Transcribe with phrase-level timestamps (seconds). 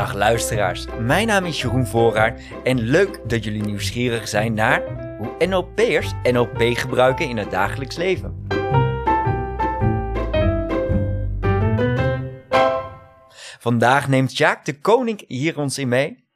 [0.00, 4.82] Dag luisteraars, mijn naam is Jeroen Voorraar en leuk dat jullie nieuwsgierig zijn naar
[5.18, 8.46] hoe NLP'ers NLP gebruiken in het dagelijks leven.
[13.58, 16.28] Vandaag neemt Sjaak de Koning hier ons in mee.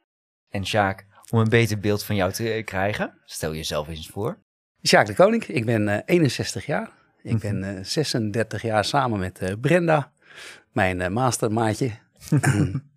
[0.49, 4.39] En Sjaak, om een beter beeld van jou te krijgen, stel jezelf eens voor.
[4.83, 6.89] Sjaak de Koning, ik ben uh, 61 jaar.
[7.21, 10.11] Ik ben uh, 36 jaar samen met uh, Brenda,
[10.71, 11.13] mijn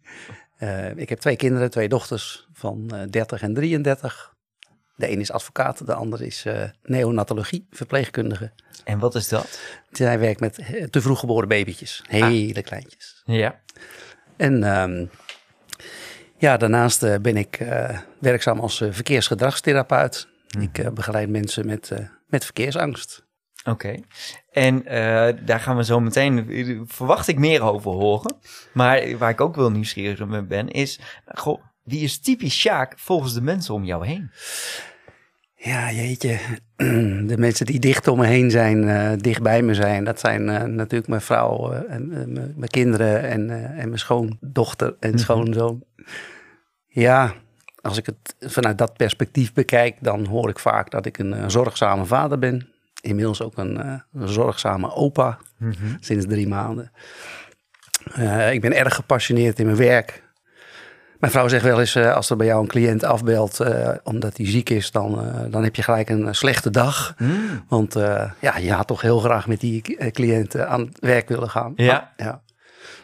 [0.59, 1.01] uh, mastermaatje.
[1.03, 4.37] ik heb twee kinderen, twee dochters van 30 en 33.
[4.97, 6.45] De een is advocaat, de ander is
[6.83, 8.53] neonatologie, verpleegkundige.
[8.84, 9.61] En wat is dat?
[9.91, 10.55] Zij werkt met
[10.91, 12.65] te vroeg geboren babytjes, hele ah.
[12.65, 13.23] kleintjes.
[13.25, 13.61] Ja.
[14.37, 15.11] En um,
[16.39, 20.29] ja, daarnaast uh, ben ik uh, werkzaam als uh, verkeersgedragstherapeut.
[20.56, 20.62] Mm.
[20.62, 21.93] Ik begeleid mensen met,
[22.27, 23.27] met verkeersangst.
[23.69, 24.05] Oké, okay.
[24.51, 24.83] en
[25.45, 28.37] daar gaan we zo meteen, verwacht ik meer over horen.
[28.73, 33.34] Maar waar ik ook wel nieuwsgierig mee ben, is, goh, wie is typisch Sjaak volgens
[33.34, 34.31] de mensen om jou heen?
[35.61, 36.39] Ja, jeetje.
[37.27, 40.48] De mensen die dicht om me heen zijn, uh, dicht bij me zijn, dat zijn
[40.48, 45.85] uh, natuurlijk mijn vrouw, en mijn kinderen en, en mijn schoondochter en mm schoonzoon.
[46.87, 47.35] Ja,
[47.81, 52.05] als ik het vanuit dat perspectief bekijk, dan hoor ik vaak dat ik een zorgzame
[52.05, 52.69] vader ben.
[53.01, 55.97] Inmiddels ook een, een zorgzame opa, mm -hmm.
[56.01, 56.93] sinds drie maanden.
[58.51, 60.27] ik ben erg gepassioneerd in mijn werk.
[61.19, 63.61] Mijn vrouw zegt wel eens, uh, als er bij jou een cliënt afbelt
[64.03, 67.15] omdat hij ziek is, dan, dan heb je gelijk een slechte dag.
[67.19, 67.65] Mm.
[67.69, 67.95] Want
[68.41, 71.73] ja, je had toch heel graag met die cliënt aan het werk willen gaan.
[71.77, 72.13] Ja.
[72.17, 72.43] ja.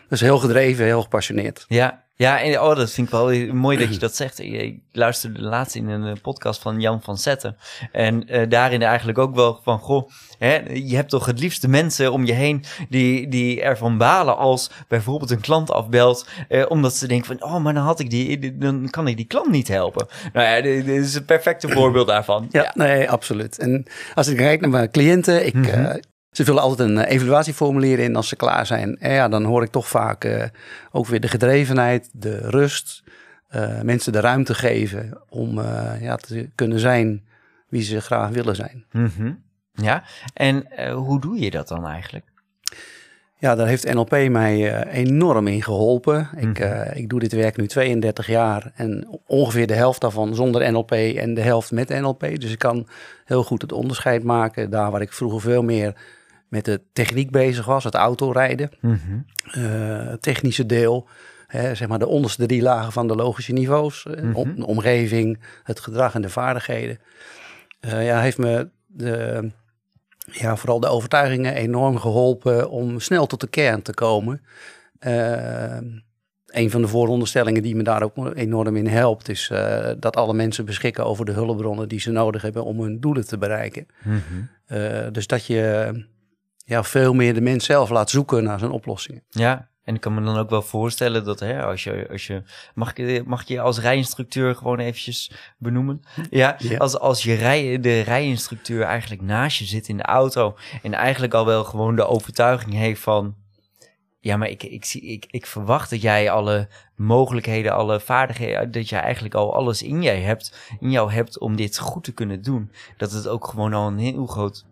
[0.09, 1.65] Dus heel gedreven, heel gepassioneerd.
[1.69, 4.39] Ja, ja, en oh, dat vind ik wel mooi dat je dat zegt.
[4.39, 7.57] Ik luisterde laatst in een podcast van Jan van Zetten.
[7.93, 12.13] En uh, daarin eigenlijk ook wel van, goh, hè, je hebt toch het liefste mensen
[12.13, 16.29] om je heen die, die ervan balen als bijvoorbeeld een klant afbelt.
[16.49, 19.27] Uh, omdat ze denken van, oh, maar dan had ik die, dan kan ik die
[19.27, 20.07] klant niet helpen.
[20.33, 22.47] Nou ja, dit, is een perfecte voorbeeld daarvan.
[22.51, 23.59] Ja, ja, nee, absoluut.
[23.59, 25.85] En als ik kijk naar mijn cliënten, ik, mm -hmm.
[25.85, 25.95] uh,
[26.37, 28.99] ze vullen altijd een evaluatieformulier in als ze klaar zijn.
[28.99, 30.45] En ja, dan hoor ik toch vaak uh,
[30.93, 33.03] ook weer de gedrevenheid, de rust.
[33.51, 37.25] Uh, mensen de ruimte geven om uh, ja, te kunnen zijn
[37.69, 38.85] wie ze graag willen zijn.
[38.93, 39.43] Mm -hmm.
[39.73, 42.25] Ja, en hoe doe je dat dan eigenlijk?
[43.39, 46.29] Ja, daar heeft NLP mij enorm in geholpen.
[46.33, 46.59] Mm ik,
[46.95, 51.35] ik doe dit werk nu 32 jaar en ongeveer de helft daarvan zonder NLP en
[51.35, 52.21] de helft met NLP.
[52.21, 52.89] Dus ik kan
[53.25, 54.71] heel goed het onderscheid maken.
[54.71, 55.95] Daar waar ik vroeger veel meer
[56.55, 59.25] met de techniek bezig was, het autorijden, mm -hmm.
[59.65, 61.09] uh, technische deel,
[61.47, 64.55] hè, zeg maar de onderste drie lagen van de logische niveaus, mm -hmm.
[64.57, 66.99] de omgeving, het gedrag en de vaardigheden.
[67.81, 69.51] Uh, ja, heeft me de,
[70.25, 74.43] ja, vooral de overtuigingen enorm geholpen om snel tot de kern te komen.
[75.01, 75.79] Uh,
[76.47, 80.35] een van de vooronderstellingen die me daar ook enorm in helpt, is uh, dat alle
[80.35, 83.87] mensen beschikken over de hulpbronnen die ze nodig hebben om hun doelen te bereiken.
[84.03, 84.49] Mm -hmm.
[84.79, 85.93] uh, dus dat je
[86.65, 89.23] ja, veel meer de mens zelf laat zoeken naar zijn oplossingen.
[89.29, 92.43] Ja, en ik kan me dan ook wel voorstellen dat hè, als je, als je
[92.75, 96.03] mag, ik, mag je als rijinstructeur gewoon eventjes benoemen?
[96.31, 96.77] Ja, ja.
[96.77, 101.35] Als, als je rij, de rijinstructeur eigenlijk naast je zit in de auto en eigenlijk
[101.35, 103.35] al wel gewoon de overtuiging heeft van,
[104.21, 108.89] ja, maar ik, ik, zie, ik, ik verwacht dat jij alle mogelijkheden, alle vaardigheden, dat
[108.89, 112.43] jij eigenlijk al alles in, jij hebt, in jou hebt om dit goed te kunnen
[112.43, 112.71] doen.
[112.97, 114.65] Dat het ook gewoon al een heel groot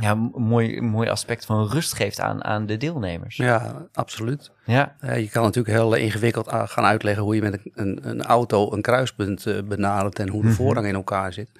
[0.00, 3.36] ja, een mooi, mooi aspect van rust geeft aan, aan de deelnemers.
[3.36, 4.50] Ja, absoluut.
[4.64, 4.96] Ja.
[5.00, 9.46] Je kan natuurlijk heel ingewikkeld gaan uitleggen hoe je met een, een auto een kruispunt
[9.46, 10.56] uh, benadert en hoe de -hmm.
[10.56, 11.50] voorrang in elkaar zit.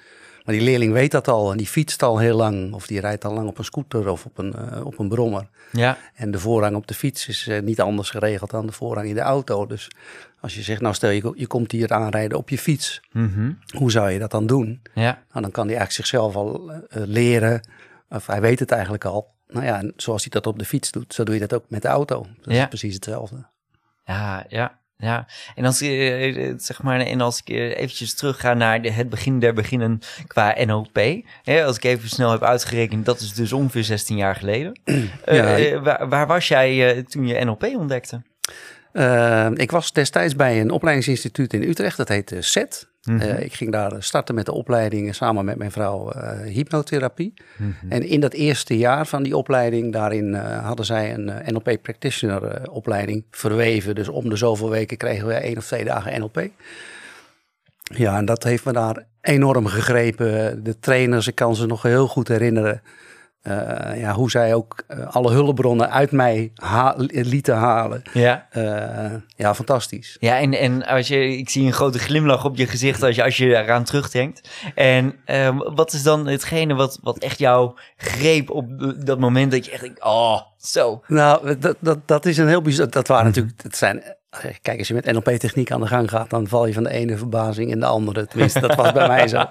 [0.45, 3.25] Maar die leerling weet dat al en die fietst al heel lang of die rijdt
[3.25, 5.47] al lang op een scooter of op een, uh, op een brommer.
[5.71, 5.97] Ja.
[6.13, 9.21] En de voorrang op de fiets is niet anders geregeld dan de voorrang in de
[9.21, 9.65] auto.
[9.65, 9.87] Dus
[10.39, 13.59] als je zegt, nou stel je, je komt hier aanrijden op je fiets, mm -hmm.
[13.77, 14.81] hoe zou je dat dan doen?
[14.93, 15.23] Ja.
[15.31, 17.61] Nou, dan kan hij eigenlijk zichzelf al leren
[18.11, 19.33] of hij weet het eigenlijk al.
[19.47, 21.65] Nou ja, en zoals hij dat op de fiets doet, zo doe je dat ook
[21.67, 22.27] met de auto.
[22.41, 22.61] Dat ja.
[22.61, 23.45] is precies hetzelfde.
[24.05, 25.27] Ja, ja, ja.
[25.55, 29.39] En als, uh, zeg maar, en als ik eventjes terug ga naar de, het begin
[29.39, 30.99] der beginnen qua NLP.
[31.43, 34.79] Hè, als ik even snel heb uitgerekend, dat is dus ongeveer 16 jaar geleden.
[35.25, 35.59] ja.
[35.59, 38.21] uh, waar, waar, was jij toen je NLP ontdekte?
[39.53, 42.90] ik was destijds bij een opleidingsinstituut in Utrecht, dat heet SET.
[43.03, 43.29] Mm -hmm.
[43.29, 47.33] uh, ik ging daar starten met de opleiding samen met mijn vrouw uh, hypnotherapie.
[47.57, 47.91] Mm -hmm.
[47.91, 52.71] En in dat eerste jaar van die opleiding, daarin uh, hadden zij een NLP practitioner
[52.71, 53.95] opleiding verweven.
[53.95, 56.49] Dus om de zoveel weken kregen we één of twee dagen NLP.
[57.83, 60.63] Ja, en dat heeft me daar enorm gegrepen.
[60.63, 62.81] De trainers, ik kan ze nog heel goed herinneren.
[63.47, 68.01] Uh, ja, hoe zij ook uh, alle hulpbronnen uit mij ha lieten halen.
[68.13, 68.47] Ja.
[68.53, 70.17] Uh, ja, fantastisch.
[70.19, 73.23] Ja, en, en als je, ik zie een grote glimlach op je gezicht als je,
[73.23, 74.49] als je eraan terugdenkt.
[74.75, 78.65] En ehm, wat is dan hetgene wat, wat echt jou greep op
[79.05, 81.03] dat moment dat je echt denkt, oh, zo.
[81.07, 84.03] Nou, dat, dat, dat is een heel bijzonder, dat waren natuurlijk, het zijn
[84.61, 87.17] Kijk, als je met NLP-techniek aan de gang gaat, dan val je van de ene
[87.17, 88.27] verbazing in de andere.
[88.27, 89.37] Tenminste, dat was bij mij zo.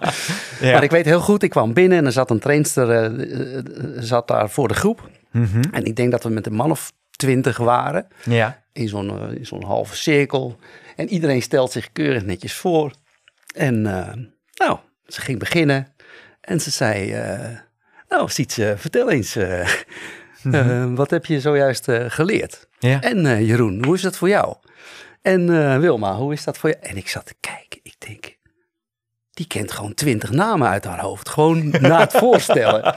[0.61, 0.73] Ja.
[0.73, 3.61] Maar ik weet heel goed, ik kwam binnen en er zat een trainster uh,
[3.99, 5.11] zat daar voor de groep.
[5.31, 5.62] Mm -hmm.
[5.73, 8.06] En ik denk dat we met een man of twintig waren.
[8.25, 8.62] Ja.
[8.73, 10.56] In zo'n uh, zo'n halve cirkel.
[10.97, 12.93] En iedereen stelt zich keurig netjes voor.
[13.55, 13.82] En
[14.55, 15.94] nou, ze ging beginnen.
[16.41, 17.15] En ze zei,
[18.09, 19.37] nou Sietse, vertel eens,
[20.42, 20.94] mm -hmm.
[20.94, 22.69] wat heb je zojuist geleerd?
[22.78, 23.00] Ja.
[23.00, 24.56] En Jeroen, hoe is dat voor jou?
[25.22, 26.76] En Wilma, hoe is dat voor je?
[26.76, 27.81] En ik zat te kijken.
[27.82, 28.38] Ik denk,
[29.40, 31.28] die kent gewoon twintig namen uit haar hoofd.
[31.28, 32.94] Gewoon na het voorstellen.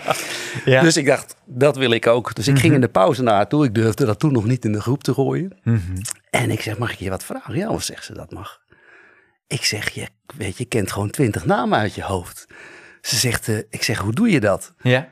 [0.66, 0.81] Ja.
[0.81, 2.36] Dus ik dacht, dat wil ik ook.
[2.36, 3.66] Dus ik ging in de pauze naar haar toe.
[3.66, 5.57] Ik durfde dat toen nog niet in de groep te gooien.
[5.63, 6.01] Mm -hmm.
[6.30, 7.56] En ik zeg, mag ik je wat vragen?
[7.56, 8.62] Ja, wat zegt ze, dat mag.
[9.48, 10.07] Ik zeg, je,
[10.38, 12.48] weet je, kent gewoon twintig namen uit je hoofd.
[13.01, 14.74] Ze zegt, uh, ik zeg, hoe doe je dat?
[14.81, 15.10] Ja.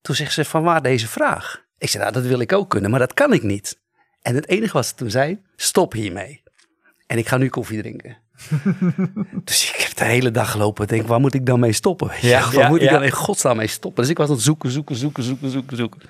[0.00, 1.64] Toen zegt ze, van waar deze vraag?
[1.78, 3.78] Ik zeg, nou, dat wil ik ook kunnen, maar dat kan ik niet.
[4.22, 6.42] En het enige wat ze toen zei, stop hiermee.
[7.06, 8.16] En ik ga nu koffie drinken.
[9.44, 10.86] dus ik heb de hele dag gelopen.
[10.86, 12.10] Denk, waar moet ik dan mee stoppen?
[12.20, 14.02] Ja, waar ja, moet ik dan in godsnaam mee stoppen?
[14.02, 16.00] Dus ik was aan het zoeken, zoeken, zoeken, zoeken, zoeken, zoeken.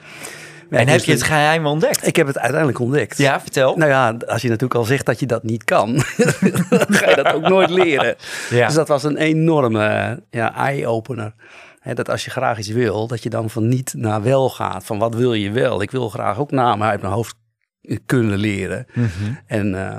[0.71, 2.07] En dus heb je het geheim ontdekt?
[2.07, 3.19] Ik heb het uiteindelijk ontdekt.
[3.19, 3.77] Ja, vertel.
[3.77, 5.93] Nou ja, als je natuurlijk al zegt dat je dat niet kan,
[6.69, 8.17] dan ga je dat ook nooit leren.
[8.51, 8.67] Ja.
[8.67, 11.35] Dus dat was een enorme ja, eye-opener.
[11.95, 14.85] Dat als je graag iets wil, dat je dan van niet naar wel gaat.
[14.85, 15.83] Van wat wil je wel?
[15.83, 17.37] Ik wil graag ook namen uit mijn hoofd
[18.07, 18.87] kunnen leren.
[18.95, 19.35] Mhm.
[19.47, 19.97] En uh,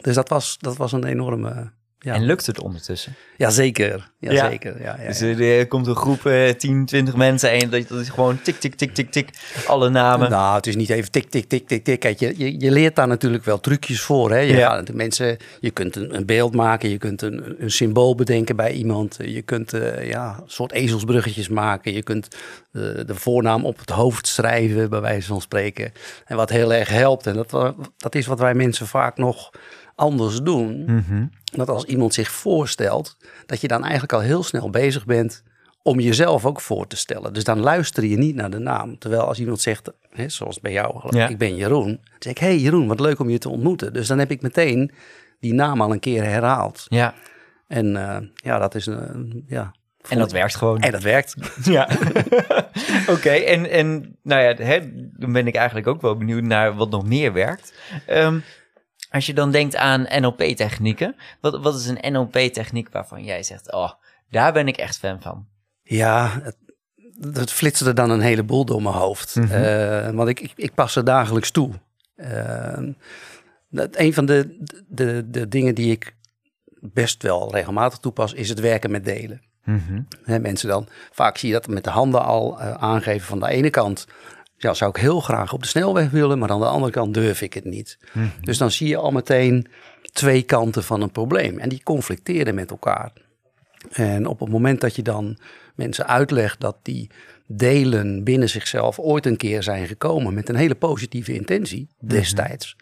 [0.00, 1.72] dus dat was, dat was een enorme...
[2.02, 3.14] Ja, En lukt het ondertussen?
[3.36, 4.10] ja zeker.
[4.18, 4.48] Ja, Ja.
[4.50, 4.82] zeker.
[4.82, 5.26] Ja, ja, Dus ja.
[5.38, 8.74] er komt een groep, eh 10, 20 mensen en dat, dat is gewoon tik, tik,
[8.74, 9.28] tik, tik, tik,
[9.66, 10.30] alle namen.
[10.30, 12.00] Nou, het is niet even tik, tik, tik, tik, tik.
[12.00, 14.30] Kijk, je, je, je leert daar natuurlijk wel trucjes voor.
[14.30, 14.38] Hè?
[14.38, 14.70] Je, Ja.
[14.70, 18.56] gaat, de mensen, je kunt een, een beeld maken, je kunt een, een symbool bedenken
[18.56, 19.16] bij iemand.
[19.22, 21.92] Je kunt eh, ja, een soort ezelsbruggetjes maken.
[21.92, 22.28] Je kunt
[22.72, 25.92] eh, de voornaam op het hoofd schrijven, bij wijze van spreken.
[26.24, 29.50] En wat heel erg helpt, en dat, dat is wat wij mensen vaak nog
[29.94, 30.84] anders doen.
[30.84, 31.24] Mhm.
[31.50, 33.16] Dat als iemand zich voorstelt,
[33.46, 35.42] dat je dan eigenlijk al heel snel bezig bent
[35.82, 37.32] om jezelf ook voor te stellen.
[37.32, 38.98] Dus dan luister je niet naar de naam.
[38.98, 41.28] Terwijl als iemand zegt, hè, zoals bij jou, Ja.
[41.28, 41.86] ik ben Jeroen.
[41.86, 43.92] Dan zeg ik, hey Jeroen, wat leuk om je te ontmoeten.
[43.92, 44.90] Dus dan heb ik meteen
[45.40, 46.86] die naam al een keer herhaald.
[46.88, 47.14] Ja,
[47.66, 49.74] En eh, ja, dat is een, ja.
[50.08, 50.80] en dat werkt gewoon.
[50.80, 51.34] En dat werkt.
[51.62, 51.88] Ja.
[53.14, 54.78] Oké, en, en nou ja, hè,
[55.16, 57.72] dan ben ik eigenlijk ook wel benieuwd naar wat nog meer werkt.
[58.06, 58.38] Ehm,
[59.10, 63.90] als je dan denkt aan NLP-technieken, wat, wat is een NLP-techniek waarvan jij zegt, oh,
[64.30, 65.46] daar ben ik echt fan van?
[65.82, 66.56] Ja, het,
[67.32, 69.34] het flitste dan een heleboel door mijn hoofd.
[69.34, 69.52] Mhm.
[69.52, 71.72] Eh, want ik, ik, ik pas er dagelijks toe.
[73.70, 74.56] Dat, een van de,
[74.88, 76.14] de, de dingen die ik
[76.80, 79.42] best wel regelmatig toepas, is het werken met delen.
[79.64, 80.02] Mhm.
[80.42, 83.70] Mensen dan, vaak zie je dat met de handen al eh, aangeven van de ene
[83.70, 84.06] kant.
[84.62, 87.42] Ja, zou ik heel graag op de snelweg willen, maar aan de andere kant durf
[87.42, 87.98] ik het niet.
[88.12, 88.26] Mhm.
[88.40, 89.66] Dus dan zie je al meteen
[90.12, 91.58] twee kanten van een probleem.
[91.58, 93.12] En die conflicteren met elkaar.
[93.90, 95.38] En op het moment dat je dan
[95.74, 97.10] mensen uitlegt dat die
[97.46, 102.76] delen binnen zichzelf ooit een keer zijn gekomen met een hele positieve intentie destijds,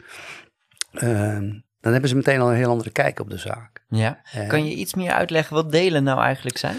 [0.93, 3.85] ehm, dan hebben ze meteen al een heel andere kijk op de zaak.
[3.89, 4.23] Ja.
[4.49, 6.77] Kan je iets meer uitleggen wat delen nou eigenlijk zijn?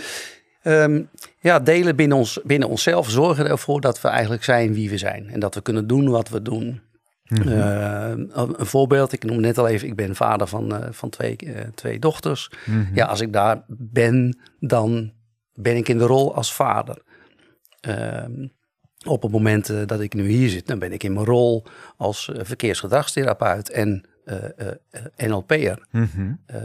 [0.62, 1.01] Ehm,
[1.39, 5.30] ja, delen binnen, ons, binnen onszelf zorgen ervoor dat we eigenlijk zijn wie we zijn.
[5.30, 6.82] En dat we kunnen doen wat we doen.
[7.30, 11.36] Eh, een voorbeeld, ik noem net al even, ik ben vader van, eh, van twee,
[11.36, 12.51] eh, twee dochters.
[12.94, 15.13] Ja, als ik daar ben, dan
[15.54, 17.01] ben ik in de rol als vader.
[17.80, 18.48] Ehm,
[19.06, 21.66] op het moment eh, dat ik nu hier zit, dan ben ik in mijn rol
[21.98, 24.06] als verkeersgedragstherapeut en
[25.17, 25.86] NLP'er.
[25.91, 26.21] Mhm.
[26.21, 26.57] Uh,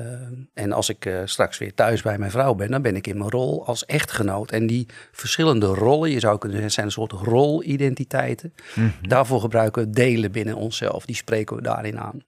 [0.54, 3.18] en als ik uh, straks weer thuis bij mijn vrouw ben, dan ben ik in
[3.18, 4.50] mijn rol als echtgenoot.
[4.50, 8.54] En die verschillende rollen, je zou kunnen zeggen, zijn een soort rolidentiteiten.
[8.75, 8.88] Mhm.
[9.02, 11.06] Daarvoor gebruiken we delen binnen onszelf.
[11.06, 12.23] Die spreken we daarin aan.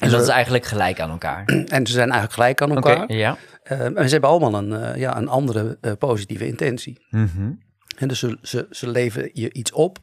[0.00, 1.44] En dat is eigenlijk gelijk aan elkaar.
[1.66, 3.12] En ze zijn eigenlijk gelijk aan Oké, elkaar.
[3.12, 3.36] ja.
[3.72, 7.06] Uh, en ze hebben allemaal een, uh, ja, een andere uh, positieve intentie.
[7.10, 7.50] Mhm.
[7.98, 9.98] En dus ze, ze, ze leveren je iets op,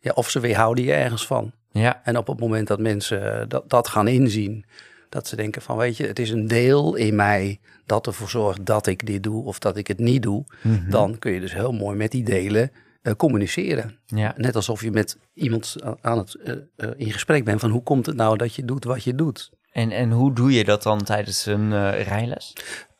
[0.00, 1.52] ja, of ze weerhouden je ergens van.
[1.76, 2.00] Ja.
[2.04, 4.64] En op het moment dat mensen dat, dat gaan inzien,
[5.08, 8.66] dat ze denken van weet je, het is een deel in mij dat ervoor zorgt
[8.66, 10.90] dat ik dit doe of dat ik het niet doe, Mhm.
[10.90, 12.70] dan kun je dus heel mooi met die delen
[13.02, 13.98] uh, communiceren.
[14.06, 14.34] Ja.
[14.36, 18.06] Net alsof je met iemand aan het, uh, uh, in gesprek bent van hoe komt
[18.06, 19.50] het nou dat je doet wat je doet.
[19.72, 22.52] En, en hoe doe je dat dan tijdens een rijles?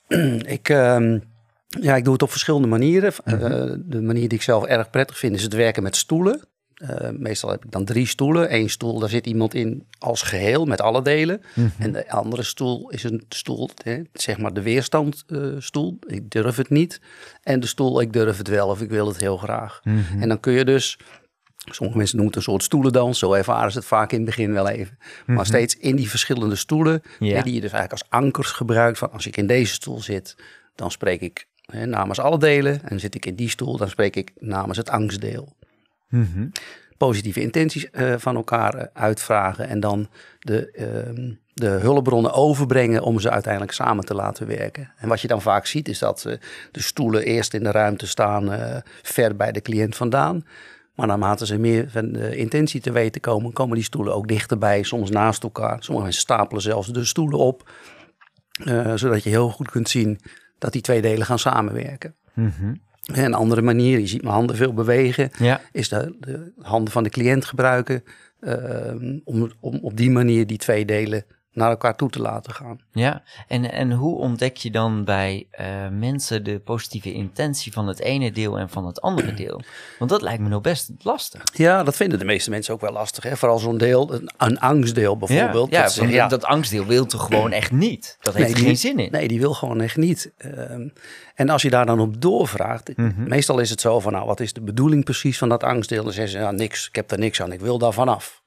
[0.56, 1.16] ik, uh,
[1.80, 3.12] Ja, ik doe het op verschillende manieren.
[3.24, 3.34] Mhm.
[3.44, 6.40] Eh, de manier die ik zelf erg prettig vind is het werken met stoelen.
[6.76, 8.54] Eh, meestal heb ik dan drie stoelen.
[8.54, 11.42] Eén stoel, daar zit iemand in als geheel met alle delen.
[11.54, 11.68] Mhm.
[11.78, 15.98] En de andere stoel is een stoel, hè, zeg maar de weerstandstoel.
[16.06, 17.00] ik durf het niet.
[17.42, 19.80] En de stoel, ik durf het wel of ik wil het heel graag.
[19.84, 20.22] Mhm.
[20.22, 20.98] En dan kun je dus,
[21.56, 23.18] sommige mensen noemen het een soort stoelendans.
[23.18, 24.98] Zo ervaren ze het vaak in het begin wel even.
[25.26, 27.42] Maar steeds in die verschillende stoelen, Ja.
[27.42, 28.98] die je dus eigenlijk als ankers gebruikt.
[28.98, 30.36] Van als ik in deze stoel zit,
[30.74, 32.88] dan spreek ik hè, namens alle delen.
[32.88, 35.54] En zit ik in die stoel, dan spreek ik namens het angstdeel
[36.08, 36.48] Mhm.
[36.96, 40.08] positieve intenties eh, van elkaar eh, uitvragen en dan
[40.38, 44.92] de, ehm, de hulpbronnen overbrengen om ze uiteindelijk samen te laten werken.
[44.96, 46.36] En wat je dan vaak ziet is dat eh,
[46.70, 48.50] de stoelen eerst in de ruimte staan
[49.02, 50.44] ver bij de cliënt vandaan.
[50.94, 54.82] Maar naarmate ze meer van de intentie te weten komen, komen die stoelen ook dichterbij,
[54.82, 55.76] soms naast elkaar.
[55.82, 57.70] Sommige mensen stapelen zelfs de stoelen op,
[58.94, 60.20] zodat je heel goed kunt zien
[60.58, 62.14] dat die twee delen gaan samenwerken.
[62.34, 62.74] Mhm.
[63.12, 65.60] Een andere manier, je ziet mijn handen veel bewegen, Ja.
[65.72, 68.04] is de, de handen van de cliënt gebruiken
[68.40, 71.24] ehm, om, om op die manier die twee delen
[71.56, 72.80] naar elkaar toe te laten gaan.
[72.92, 78.00] Ja, en, en hoe ontdek je dan bij eh, mensen de positieve intentie van het
[78.00, 79.60] ene deel en van het andere deel?
[79.98, 81.42] Want dat lijkt me nog best lastig.
[81.52, 83.24] Ja, dat vinden de meeste mensen ook wel lastig.
[83.24, 83.36] Hè?
[83.36, 85.70] Vooral zo'n deel, een, een angstdeel bijvoorbeeld.
[85.70, 88.16] ja, dat, ze dat angstdeel wil toch gewoon echt niet?
[88.20, 89.10] Dat heeft Nee, er geen zin in.
[89.10, 90.32] Nee, die wil gewoon echt niet.
[90.38, 90.88] Ehm,
[91.34, 93.28] en als je daar dan op doorvraagt, Mhm.
[93.28, 96.04] meestal is het zo van, nou, wat is de bedoeling precies van dat angstdeel?
[96.04, 98.42] Dan zeggen ze, ja, niks, ik heb er niks aan, ik wil daar vanaf.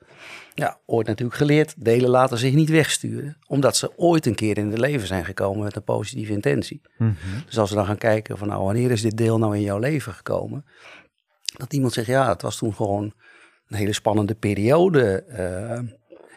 [0.60, 3.38] Ja, ooit natuurlijk geleerd, delen laten zich niet wegsturen.
[3.48, 6.82] Omdat ze ooit een keer in het leven zijn gekomen met een positieve intentie.
[6.98, 7.14] Mhm.
[7.46, 9.80] Dus als we dan gaan kijken van, nou, wanneer is dit deel nou in jouw
[9.80, 10.66] leven gekomen?
[11.58, 13.14] Dat iemand zegt, ja, het was toen gewoon
[13.68, 15.24] een hele spannende periode.
[15.24, 15.80] Eh,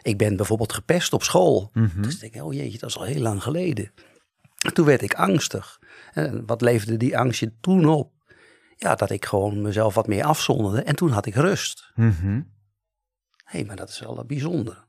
[0.01, 1.69] ik ben bijvoorbeeld gepest op school.
[1.73, 2.01] Mhm.
[2.01, 3.91] Dus denk ik, oh jeetje, dat is al heel lang geleden.
[4.65, 5.79] En toen werd ik angstig.
[6.13, 8.11] En wat leverde die angst je toen op?
[8.75, 10.81] Ja, dat ik gewoon mezelf wat meer afzonderde.
[10.81, 11.91] En toen had ik rust.
[11.95, 12.41] Mhm.
[13.43, 14.85] Hé, hey, maar dat is wel bijzonder.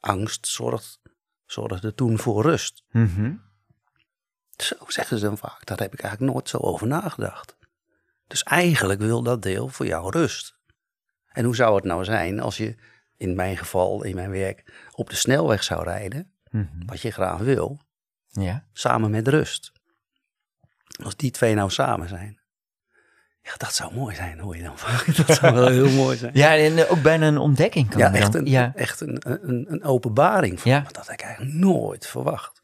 [0.00, 1.00] Angst zorgt,
[1.44, 2.84] zorgde toen voor rust.
[2.90, 3.34] Mhm.
[4.56, 5.66] Zo zeggen ze dan vaak.
[5.66, 7.56] Daar heb ik eigenlijk nooit zo over nagedacht.
[8.26, 10.54] Dus eigenlijk wil dat deel voor jou rust.
[11.26, 12.76] En hoe zou het nou zijn als je,
[13.16, 16.86] in mijn geval, in mijn werk, op de snelweg zou rijden, Mhm.
[16.86, 17.80] wat je graag wil,
[18.28, 18.66] Ja.
[18.72, 19.72] samen met rust.
[21.04, 22.40] Als die twee nou samen zijn.
[23.46, 25.16] Ja, dat zou mooi zijn, hoor je dan vaak.
[25.26, 26.30] Dat zou wel heel mooi zijn.
[26.34, 28.72] ja, en eh, ook bijna een ontdekking kan Ja, echt een, Ja.
[28.74, 30.60] echt een, een, een openbaring.
[30.60, 30.80] Van, Ja.
[30.80, 32.60] Dat had ik eigenlijk nooit verwacht.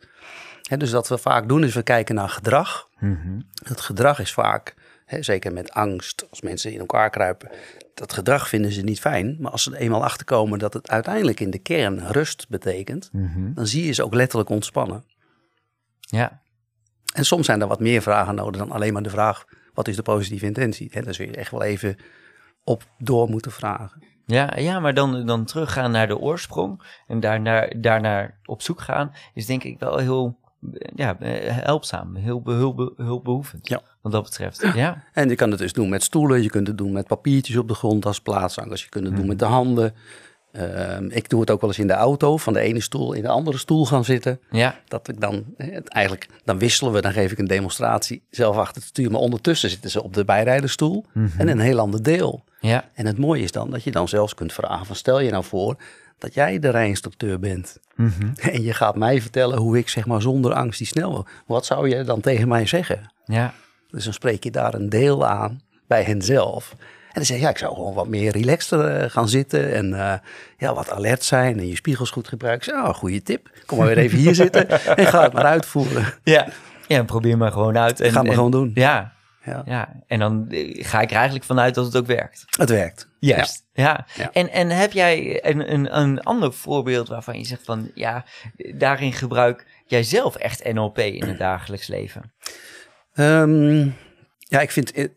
[0.76, 2.88] Dus wat we vaak doen is we kijken naar gedrag.
[2.98, 3.40] Mhm.
[3.64, 4.74] Het gedrag is vaak,
[5.20, 7.50] zeker met angst, als mensen in elkaar kruipen,
[7.94, 9.36] dat gedrag vinden ze niet fijn.
[9.40, 13.52] Maar als ze er eenmaal achterkomen dat het uiteindelijk in de kern rust betekent, Mhm.
[13.54, 15.04] dan zie je ze ook letterlijk ontspannen.
[16.00, 16.40] Ja.
[17.14, 19.96] En soms zijn er wat meer vragen nodig dan alleen maar de vraag, wat is
[19.96, 20.88] de positieve intentie?
[20.92, 21.96] Hè, daar zul je echt wel even
[22.64, 24.02] op door moeten vragen.
[24.26, 29.12] Ja, ja, maar dan, dan teruggaan naar de oorsprong en daarnaar, daarnaar op zoek gaan,
[29.34, 30.38] is denk ik wel heel
[30.94, 32.42] ja, eh, helpzaam, heel
[32.96, 33.68] hulpbehoevend.
[33.68, 33.80] Ja.
[34.00, 34.62] Wat dat betreft.
[34.74, 35.04] Ja.
[35.12, 37.68] En je kan het dus doen met stoelen, je kunt het doen met papiertjes op
[37.68, 39.94] de grond als plaatsankers, je kunt het doen met de handen.
[40.52, 43.22] Ehm, ik doe het ook wel eens in de auto, van de ene stoel in
[43.22, 44.40] de andere stoel gaan zitten.
[44.50, 44.80] Ja.
[44.88, 48.76] Dat ik dan, het eigenlijk, dan wisselen we, dan geef ik een demonstratie zelf achter
[48.76, 49.10] het stuur.
[49.10, 51.04] Maar ondertussen zitten ze op de bijrijdersstoel
[51.38, 52.44] en een heel ander deel.
[52.60, 52.84] Ja.
[52.94, 55.44] En het mooie is dan dat je dan zelfs kunt vragen van stel je nou
[55.44, 55.76] voor
[56.18, 57.78] dat jij de rijinstructeur bent.
[57.94, 58.30] Mhm.
[58.36, 61.26] En je gaat mij vertellen hoe ik zeg maar zonder angst die snel.
[61.46, 63.12] Wat zou je dan tegen mij zeggen?
[63.24, 63.54] Ja.
[63.90, 66.74] Dus dan spreek je daar een deel aan bij henzelf.
[67.12, 69.94] En dan zeg je, ja, ik zou gewoon wat meer relaxter eh, gaan zitten en
[69.94, 70.14] eh,
[70.56, 72.68] ja, wat alert zijn en je spiegels goed gebruiken.
[72.68, 73.50] Ik zeg, oh, goede tip.
[73.66, 76.04] Kom maar weer even hier zitten en ga het maar uitvoeren.
[76.22, 76.46] Ja.
[76.88, 78.00] Ja, probeer maar gewoon uit.
[78.00, 78.70] En, Ga maar en- gewoon doen.
[78.74, 79.12] Ja.
[79.44, 79.88] Ja, Ja.
[80.06, 82.44] En dan eh, ga ik er eigenlijk vanuit dat het ook werkt.
[82.58, 83.08] het werkt.
[83.18, 83.64] Juist.
[83.72, 84.06] Ja.
[84.14, 84.30] Ja.
[84.32, 88.24] En, en heb jij een, een, een ander voorbeeld waarvan je zegt van ja,
[88.74, 92.32] daarin gebruik jij zelf echt NLP in het dagelijks leven?
[93.14, 93.88] Ehm,
[94.52, 95.08] ja, ik vind, eh,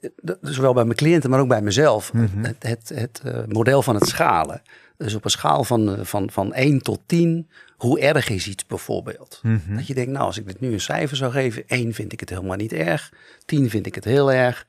[0.42, 4.08] zowel bij mijn cliënten, maar ook bij mezelf, het, het, het eh, model van het
[4.08, 4.62] schalen.
[4.98, 8.66] Dus op een schaal van, eh, van, van 1 tot 10, hoe erg is iets
[8.66, 9.42] bijvoorbeeld?
[9.68, 12.20] Dat je denkt, nou, als ik dit nu een cijfer zou geven, 1 vind ik
[12.20, 13.14] het helemaal niet erg,
[13.46, 14.68] 10 vind ik het heel erg,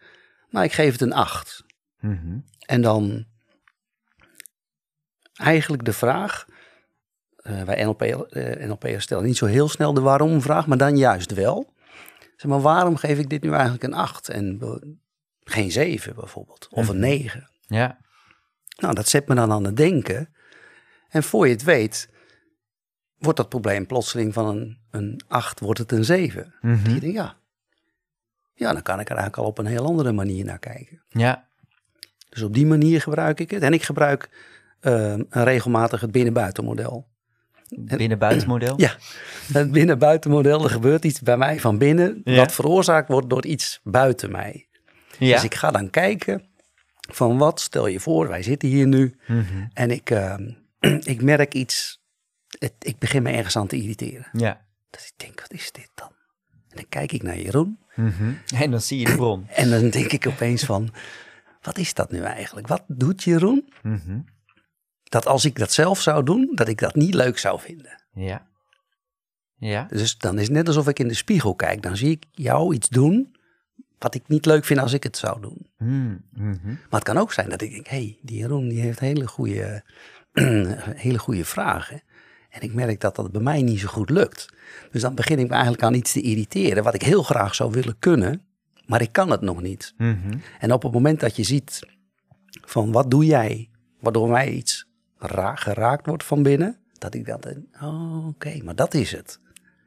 [0.50, 1.64] maar ik geef het een 8.
[2.00, 2.38] Mhm.
[2.58, 3.26] En dan
[5.34, 6.46] eigenlijk de vraag,
[7.36, 11.74] eh wij NLP, NLP'ers stellen niet zo heel snel de waarom-vraag, maar dan juist wel.
[12.36, 14.58] Zeg maar, waarom geef ik dit nu eigenlijk een 8 en
[15.44, 17.50] geen 7 bijvoorbeeld, of een 9?
[17.60, 17.98] Ja.
[18.76, 20.34] Nou, dat zet me dan aan het denken.
[21.08, 22.10] En voor je het weet,
[23.18, 26.54] wordt dat probleem plotseling van een, een 8, wordt het een 7.
[26.60, 26.84] Mhm.
[26.84, 27.36] Dat je denkt, ja,
[28.56, 31.02] ja, dan kan ik er eigenlijk al op een heel andere manier naar kijken.
[31.08, 31.48] Ja.
[32.28, 33.62] Dus op die manier gebruik ik het.
[33.62, 34.30] En ik gebruik
[34.82, 37.08] uh, regelmatig het binnen-buitenmodel.
[37.68, 38.74] Binnen-buitenmodel?
[38.80, 38.96] Ja,
[39.52, 40.64] het binnen-buitenmodel.
[40.64, 44.68] Er gebeurt iets bij mij van binnen, wat veroorzaakt wordt door iets buiten mij.
[45.18, 45.34] Ja.
[45.34, 46.42] Dus ik ga dan kijken
[47.12, 49.44] van wat, stel je voor, wij zitten hier nu Mhm.
[49.72, 50.34] en ik, uh,
[51.14, 52.00] ik merk iets,
[52.58, 54.26] het, ik begin me ergens aan te irriteren.
[54.32, 54.64] Ja.
[54.90, 56.10] Dat ik denk, wat is dit dan?
[56.68, 57.78] En dan kijk ik naar Jeroen.
[57.94, 58.32] Mhm.
[58.54, 59.46] En dan zie je de bron.
[59.48, 60.88] En dan denk ik opeens van,
[61.62, 62.66] wat is dat nu eigenlijk?
[62.68, 63.72] Wat doet Jeroen?
[63.82, 64.18] Mhm.
[65.08, 68.02] Dat als ik dat zelf zou doen, dat ik dat niet leuk zou vinden.
[68.12, 68.46] Ja.
[69.58, 69.86] Ja.
[69.90, 71.82] Dus dan is het net alsof ik in de spiegel kijk.
[71.82, 73.36] Dan zie ik jou iets doen
[73.98, 75.66] wat ik niet leuk vind als ik het zou doen.
[75.78, 76.66] Mm, mhm.
[76.66, 79.26] Maar het kan ook zijn dat ik denk, hé, hey, die Jeroen die heeft hele
[79.26, 79.84] goede,
[81.06, 82.02] hele goede vragen.
[82.50, 84.48] En ik merk dat dat bij mij niet zo goed lukt.
[84.90, 87.70] Dus dan begin ik me eigenlijk aan iets te irriteren wat ik heel graag zou
[87.70, 88.42] willen kunnen,
[88.86, 89.94] maar ik kan het nog niet.
[89.96, 90.38] Mhm.
[90.58, 91.80] En op het moment dat je ziet
[92.64, 93.70] van wat doe jij,
[94.00, 94.85] waardoor mij iets
[95.18, 99.38] ra geraakt wordt van binnen, dat ik dan denk, oh, oké, maar dat is het.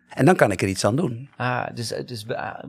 [0.09, 1.29] En dan kan ik er iets aan doen.
[1.35, 2.63] Ah, dus, dus ah,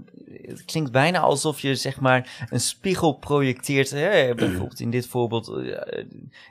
[0.46, 3.90] het klinkt bijna alsof je zeg maar een spiegel projecteert.
[3.90, 4.34] Hè?
[4.34, 5.78] Bijvoorbeeld in dit voorbeeld uh,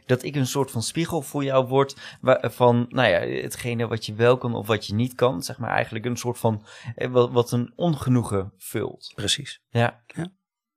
[0.06, 4.06] dat ik een soort van spiegel voor jou word waar, van nou ja, hetgene wat
[4.06, 5.44] je wel kan of wat je niet kan.
[5.44, 9.12] Zeg maar eigenlijk een soort van eh, wat, wat een ongenoegen vult.
[9.16, 9.62] Precies.
[9.70, 10.04] Ja.
[10.08, 10.32] ja.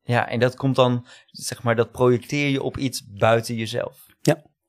[0.04, 4.06] Ja, en dat komt dan, zeg maar, dat projecteer je op iets buiten jezelf.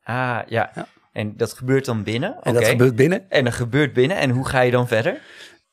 [0.03, 0.71] Ah, ja.
[0.75, 0.87] ja.
[1.11, 2.29] En dat gebeurt dan binnen?
[2.29, 2.53] En okay.
[2.53, 3.29] dat gebeurt binnen.
[3.29, 4.17] En dat gebeurt binnen.
[4.17, 5.21] En hoe ga je dan verder?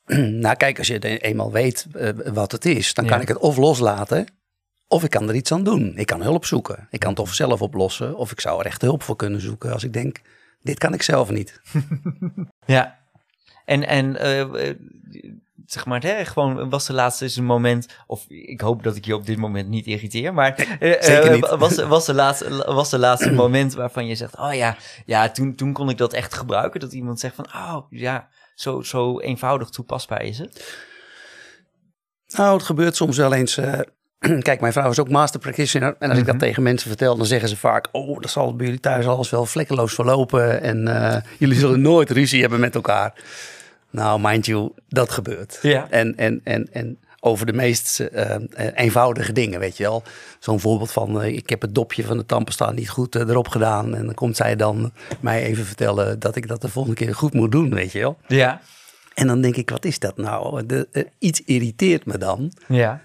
[0.44, 3.10] nou, kijk, als je eenmaal weet uh, wat het is, dan ja.
[3.10, 4.26] kan ik het of loslaten,
[4.88, 5.92] of ik kan er iets aan doen.
[5.96, 6.86] Ik kan hulp zoeken.
[6.90, 9.72] Ik kan het of zelf oplossen, of ik zou er echt hulp voor kunnen zoeken
[9.72, 10.20] als ik denk,
[10.62, 11.60] dit kan ik zelf niet.
[12.66, 12.98] ja.
[13.64, 14.74] En, en uh,
[15.66, 19.04] zeg maar, hè, gewoon was de laatste is een moment, of ik hoop dat ik
[19.04, 21.48] je op dit moment niet irriteer, maar uh, Zeker niet.
[21.48, 24.76] was, was, de laatste, was de laatste moment waarvan je zegt, oh ja,
[25.06, 28.82] ja toen, toen kon ik dat echt gebruiken, dat iemand zegt van, oh ja, zo,
[28.82, 30.88] zo eenvoudig toepasbaar is het?
[32.26, 33.58] Nou, het gebeurt soms wel eens.
[33.58, 33.80] Uh,
[34.48, 35.88] kijk, mijn vrouw is ook master practitioner.
[35.88, 36.18] En als mm -hmm.
[36.18, 39.06] ik dat tegen mensen vertel, dan zeggen ze vaak: Oh, dat zal bij jullie thuis
[39.06, 40.62] alles wel vlekkeloos verlopen.
[40.62, 43.14] En uh, jullie zullen nooit ruzie hebben met elkaar.
[43.90, 45.58] Nou, mind you, dat gebeurt.
[45.62, 45.86] Ja.
[45.90, 48.34] En, en, en, en over de meest uh,
[48.74, 50.02] eenvoudige dingen, weet je wel.
[50.38, 53.48] Zo'n voorbeeld van, uh, ik heb het dopje van de tandpasta niet goed uh, erop
[53.48, 53.94] gedaan.
[53.94, 57.32] En dan komt zij dan mij even vertellen dat ik dat de volgende keer goed
[57.32, 58.18] moet doen, weet je wel.
[58.26, 58.60] Ja.
[59.14, 60.66] En dan denk ik, wat is dat nou?
[60.66, 62.52] De, iets irriteert me dan.
[62.68, 63.02] Ja.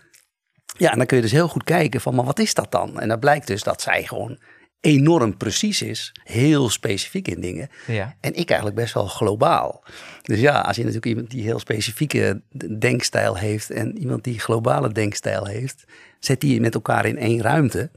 [0.77, 2.99] Ja, en dan kun je dus heel goed kijken van, maar wat is dat dan?
[2.99, 4.39] En dan blijkt dus dat zij gewoon
[4.85, 7.69] enorm precies is, heel specifiek in dingen.
[7.87, 8.15] Ja.
[8.19, 9.83] En ik eigenlijk best wel globaal.
[10.21, 12.41] Dus ja, als je natuurlijk iemand die heel specifieke
[12.79, 15.83] denkstijl heeft en iemand die globale denkstijl heeft,
[16.19, 17.89] zet die met elkaar in één ruimte.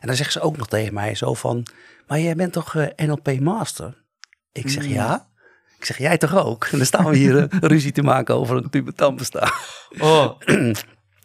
[0.00, 1.66] En dan zegt ze ook nog tegen mij zo van,
[2.06, 4.02] maar jij bent toch uh, NLP master?
[4.52, 4.92] Ik zeg Mm.
[4.92, 5.30] ja.
[5.78, 6.64] Ik zeg, jij toch ook?
[6.64, 9.52] En dan staan we hier uh, ruzie te maken over een tube tandpasta.
[9.98, 10.30] Oh.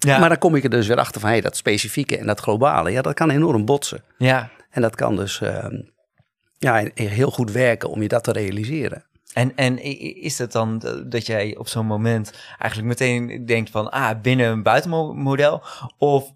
[0.10, 0.20] ja.
[0.20, 2.92] Maar dan kom ik er dus weer achter van, hey, dat specifieke en dat globale,
[2.92, 4.04] ja, dat kan enorm botsen.
[4.18, 4.50] Ja.
[4.78, 5.66] En dat kan dus uh,
[6.58, 9.06] ja, heel goed werken om je dat te realiseren.
[9.34, 9.84] En, en
[10.22, 14.64] is het dan dat jij op zo'n moment eigenlijk meteen denkt van, ah, binnen een
[14.64, 15.64] buitenmodel?
[15.98, 16.34] Of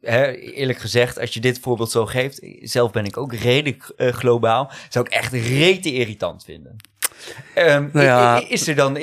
[0.00, 4.12] hè, eerlijk gezegd, als je dit voorbeeld zo geeft, zelf ben ik ook redelijk uh,
[4.12, 6.76] globaal, zou ik echt rete irritant vinden.
[7.58, 8.96] Um, nou ja, is er dan,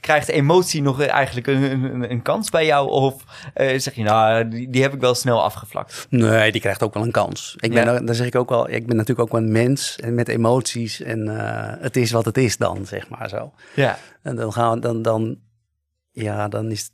[0.00, 2.88] krijgt emotie nog eigenlijk een, een, een kans bij jou?
[2.90, 3.14] Of
[3.56, 6.06] uh, zeg je, nou, die, die, heb ik wel snel afgevlakt?
[6.10, 7.54] Nee, die krijgt ook wel een kans.
[7.58, 8.00] Ik ben, ja.
[8.00, 11.00] dan zeg ik ook wel, ik ben natuurlijk ook wel een mens en met emoties.
[11.00, 13.52] En uh, het is wat het is dan, zeg maar zo.
[13.74, 13.98] Ja.
[14.22, 15.38] En dan gaan we, dan, dan,
[16.10, 16.90] ja, dan is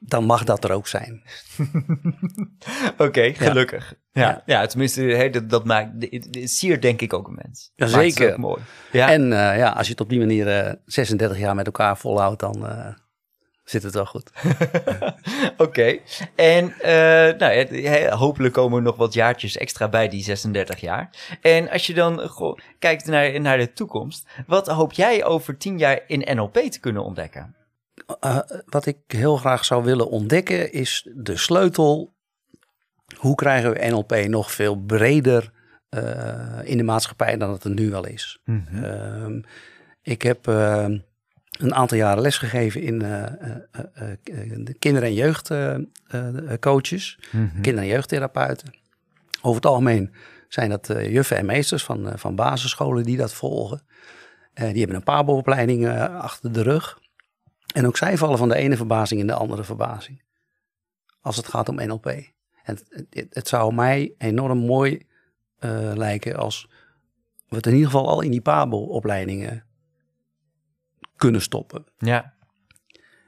[0.00, 1.22] dan mag dat er ook zijn.
[2.92, 3.94] Oké, okay, gelukkig.
[4.12, 4.42] Ja, ja.
[4.46, 5.90] ja tenminste, hey, dat, dat maakt,
[6.32, 7.72] siert denk ik ook een mens.
[7.76, 8.32] Zeker.
[8.32, 8.62] Ook mooi.
[8.92, 9.10] Ja.
[9.10, 12.40] En uh, ja, als je het op die manier uh, 36 jaar met elkaar volhoudt,
[12.40, 12.88] dan uh,
[13.64, 14.30] zit het wel goed.
[15.52, 15.62] Oké.
[15.62, 16.02] Okay.
[16.34, 21.10] En uh, nou, ja, hopelijk komen er nog wat jaartjes extra bij die 36 jaar.
[21.40, 25.78] En als je dan goh, kijkt naar, naar de toekomst, wat hoop jij over 10
[25.78, 27.56] jaar in NLP te kunnen ontdekken?
[28.24, 32.14] Uh, wat ik heel graag zou willen ontdekken is de sleutel.
[33.16, 35.52] Hoe krijgen we NLP nog veel breder
[35.90, 38.38] uh, in de maatschappij dan het er nu al is?
[38.44, 38.84] Mm -hmm.
[38.84, 39.26] uh,
[40.02, 41.04] ik heb een
[41.74, 43.24] aantal jaren lesgegeven in uh,
[44.64, 47.42] de kinder- en jeugdcoaches, Mhm.
[47.42, 47.62] mm -hmm.
[47.62, 48.74] kinder- en jeugdtherapeuten.
[49.40, 50.12] Over het algemeen
[50.48, 53.82] zijn dat juffen en meesters van, van basisscholen die dat volgen.
[54.54, 56.98] die hebben een PABO-opleiding achter de rug.
[57.74, 60.22] En ook zij vallen van de ene verbazing in de andere verbazing.
[61.20, 62.06] als het gaat om NLP.
[62.62, 65.06] En het, het, zou mij enorm mooi
[65.60, 66.68] uh, lijken als
[67.48, 69.64] we het in ieder geval al in die PABO-opleidingen
[71.16, 71.84] kunnen stoppen.
[71.98, 72.34] Ja.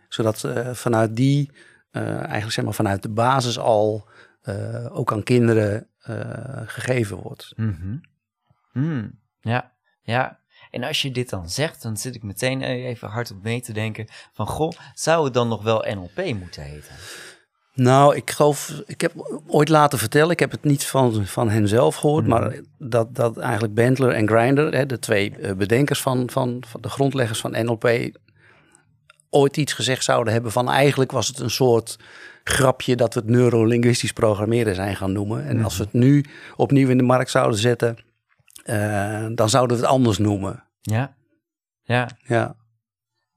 [0.09, 1.51] Zodat uh, vanuit die,
[1.93, 4.09] uh, eigenlijk zeg maar vanuit de basis al,
[4.91, 5.89] ook aan kinderen
[6.67, 7.53] gegeven wordt.
[7.57, 8.03] Mm
[8.73, 9.21] -hmm.
[9.41, 9.73] ja,
[10.03, 10.40] ja.
[10.71, 13.73] En als je dit dan zegt, dan zit ik meteen even hard op mee te
[13.73, 16.95] denken van, goh, zou het dan nog wel NLP moeten heten?
[17.75, 21.69] Nou, ik geloof, ik heb ooit laten vertellen, ik heb het niet van, van hen
[21.69, 22.33] zelf gehoord, mhm.
[22.33, 26.81] maar dat, dat eigenlijk Bentler en Grinder, hè, de twee eh, bedenkers van, van, van
[26.81, 28.11] de grondleggers van NLP,
[29.31, 31.99] ooit iets gezegd zouden hebben van eigenlijk was het een soort
[32.45, 35.47] grapje dat we het neurolinguistisch programmeren zijn gaan noemen.
[35.47, 36.25] En als we het nu
[36.57, 37.99] opnieuw in de markt zouden zetten,
[38.65, 40.65] uh, dan zouden we het anders noemen.
[40.81, 41.15] Ja,
[41.83, 42.09] ja.
[42.19, 42.57] Ja.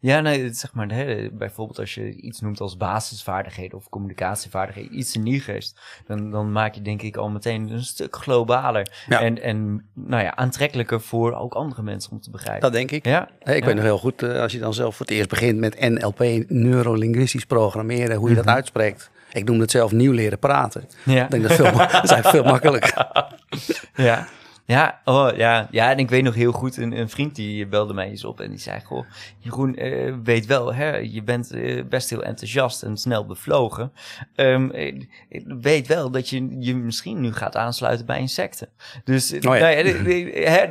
[0.03, 5.15] Ja, nee, zeg maar, hè, bijvoorbeeld als je iets noemt als basisvaardigheden of communicatievaardigheden, iets
[5.15, 9.89] in geest, dan, dan maak je denk ik al meteen een stuk globaler en, en
[9.93, 12.61] nou ja, aantrekkelijker voor ook andere mensen om te begrijpen.
[12.61, 13.05] Dat denk ik.
[13.05, 13.29] Ja.
[13.39, 15.59] Hey, ik weet nog heel goed, uh, als je dan zelf voor het eerst begint
[15.59, 18.53] met NLP, neurolinguistisch programmeren, hoe je dat mhm.
[18.53, 19.09] uitspreekt.
[19.31, 20.89] Ik noem het zelf nieuw leren praten.
[21.05, 21.23] Ja.
[21.23, 23.07] Ik denk dat, veel, dat is veel makkelijker.
[23.95, 24.27] Ja.
[24.65, 27.93] Ja, oh, ja, ja, en ik weet nog heel goed, een, een vriend die belde
[27.93, 29.05] mij eens op en die zei, goh,
[29.39, 33.91] Jeroen, uh, weet wel, hè, je bent uh, best heel enthousiast en snel bevlogen.
[34.35, 34.71] Um,
[35.61, 38.67] weet wel dat je je misschien nu gaat aansluiten bij insecten.
[39.03, 39.49] Dus oh, ja.
[39.49, 39.75] nou
[40.33, 40.67] ja,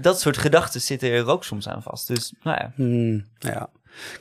[0.00, 2.08] dat soort gedachten zitten er ook soms aan vast.
[2.08, 2.72] Dus, nou ja.
[2.74, 3.68] Hmm, ja.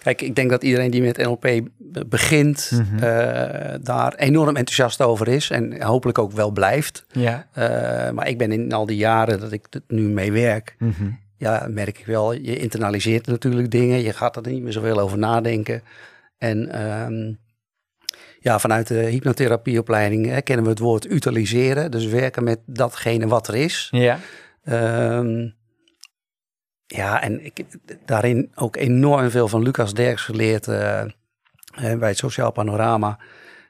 [0.04, 1.48] Kijk, ik denk dat iedereen die met NLP
[2.08, 3.00] begint, mm
[3.82, 7.06] daar enorm enthousiast over is en hopelijk ook wel blijft.
[7.12, 7.48] Ja.
[7.58, 10.94] Uh, maar ik ben in al die jaren dat ik er nu mee werk, mm
[10.98, 11.20] -hmm.
[11.38, 15.18] ja, merk ik wel, je internaliseert natuurlijk dingen, je gaat er niet meer zoveel over
[15.18, 15.82] nadenken.
[16.38, 17.40] En um,
[18.40, 23.48] ja, vanuit de hypnotherapieopleiding hè, kennen we het woord utiliseren, dus werken met datgene wat
[23.48, 23.88] er is.
[23.92, 24.20] Ja.
[25.18, 25.54] Um,
[26.96, 31.04] ja, en ik heb daarin ook enorm veel van Lucas Derks geleerd uh,
[31.76, 33.20] bij het Sociaal Panorama.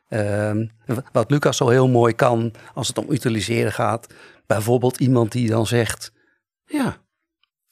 [0.09, 0.67] Uh,
[1.11, 4.13] wat Lucas zo heel mooi kan als het om utiliseren gaat.
[4.45, 6.11] Bijvoorbeeld iemand die dan zegt:
[6.65, 6.97] Ja,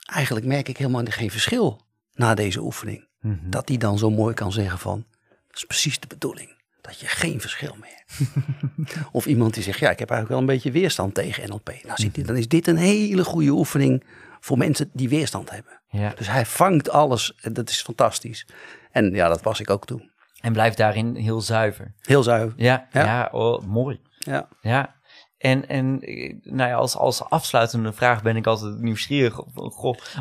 [0.05, 1.81] eigenlijk merk ik helemaal geen verschil
[2.13, 3.07] na deze oefening.
[3.19, 3.49] Mhm.
[3.49, 5.05] Dat die dan zo mooi kan zeggen: van,
[5.47, 6.49] Dat is precies de bedoeling.
[6.81, 8.27] Dat je geen verschil meer
[9.11, 11.73] of iemand die zegt: Ja, ik heb eigenlijk wel een beetje weerstand tegen NLP.
[11.83, 14.03] Nou, dan is dit een hele goede oefening
[14.41, 15.81] voor mensen die weerstand hebben.
[15.89, 16.13] Ja.
[16.15, 17.33] Dus hij vangt alles.
[17.51, 18.47] Dat is fantastisch.
[18.91, 20.09] En ja, dat was ik ook toen.
[20.41, 21.93] En blijft daarin heel zuiver.
[22.01, 22.53] Heel zuiver.
[22.57, 23.29] Ja, ja.
[23.31, 24.01] oh, mooi.
[24.17, 24.47] Ja.
[24.61, 24.95] ja.
[25.37, 25.99] En, en
[26.43, 29.75] nou ja, als, als afsluitende vraag ben ik altijd nieuwsgierig of,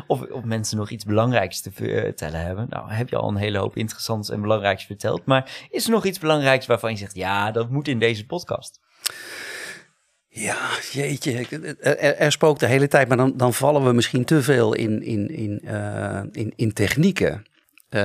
[0.07, 2.67] of, of mensen nog iets belangrijks te vertellen hebben.
[2.69, 5.25] Nou, heb je al een hele hoop interessants en belangrijks verteld.
[5.25, 8.79] Maar is er nog iets belangrijks waarvan je zegt, ja, dat moet in deze podcast?
[10.33, 11.47] Ja, jeetje.
[11.79, 15.03] Er, er, spookt de hele tijd, maar dan, dan vallen we misschien te veel in,
[15.03, 17.45] in, in, uh, in, in technieken.
[17.89, 18.01] Uh,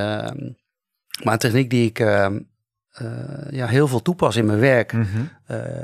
[1.22, 2.26] maar een techniek die ik uh,
[3.50, 5.30] ja, heel veel toepas in mijn werk mm -hmm.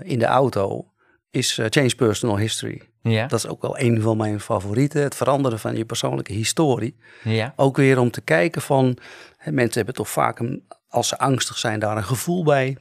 [0.02, 0.86] in de auto
[1.30, 2.82] is Change Personal History.
[3.02, 3.26] Ja.
[3.26, 5.02] Dat is ook wel een van mijn favorieten.
[5.02, 6.96] Het veranderen van je persoonlijke historie.
[7.24, 7.52] Ja.
[7.56, 8.96] Ook weer om te kijken van,
[9.36, 12.76] hè, mensen hebben toch vaak, een, als ze angstig zijn, daar een gevoel bij.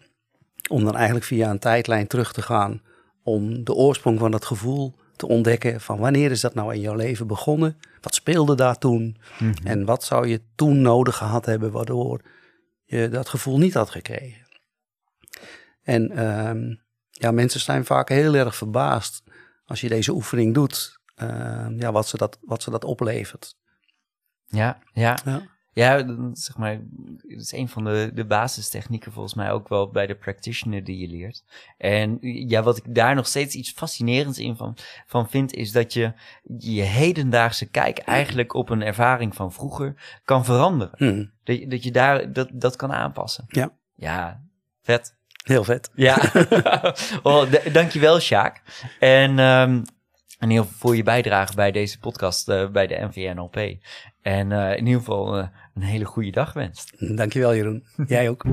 [0.69, 2.81] Om dan eigenlijk via een tijdlijn terug te gaan
[3.23, 6.95] om de oorsprong van dat gevoel te ontdekken van wanneer is dat nou in jouw
[6.95, 7.77] leven begonnen?
[8.01, 9.17] Wat speelde daar toen?
[9.39, 9.67] Mhm.
[9.67, 12.21] En wat zou je toen nodig gehad hebben waardoor
[12.83, 14.47] je dat gevoel niet had gekregen?
[15.83, 19.23] En um, ja, mensen zijn vaak heel erg verbaasd
[19.65, 23.55] als je deze oefening doet, uh, ja, wat, ze dat, wat ze dat oplevert.
[24.45, 25.17] Ja, ja.
[25.25, 25.41] ja.
[25.73, 26.81] Ja, zeg maar,
[27.27, 30.97] het is een van de, de basistechnieken volgens mij ook wel bij de practitioner die
[30.97, 31.43] je leert.
[31.77, 35.93] En ja, wat ik daar nog steeds iets fascinerends in van, van vind, is dat
[35.93, 36.13] je
[36.57, 40.93] je hedendaagse kijk eigenlijk op een ervaring van vroeger kan veranderen.
[40.97, 41.31] Hmm.
[41.43, 43.45] Dat, je, dat je daar dat, dat kan aanpassen.
[43.47, 43.73] Ja.
[43.95, 44.41] Ja,
[44.81, 45.15] vet.
[45.43, 45.89] Heel vet.
[45.93, 46.31] Ja.
[47.23, 48.61] oh, dankjewel, Sjaak.
[48.99, 49.83] En um,
[50.41, 53.55] in ieder geval voor je bijdrage bij deze podcast uh, bij de NVNLP.
[54.21, 57.15] En uh, in ieder geval uh, een hele goede dag wenst.
[57.17, 57.83] Dankjewel Jeroen.
[58.07, 58.45] Jij ook.